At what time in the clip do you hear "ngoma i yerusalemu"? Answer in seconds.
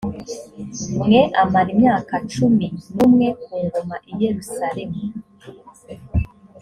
3.63-4.99